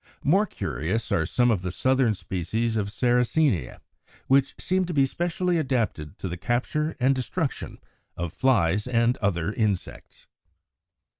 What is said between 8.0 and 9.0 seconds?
of flies